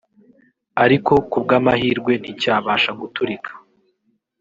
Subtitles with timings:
[0.83, 3.51] ariko kubw’amahirwe nti cyabasha guturika